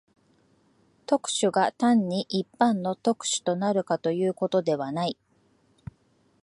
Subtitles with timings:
[1.05, 5.15] 特殊が単に一般の特殊となるとかいうことではない。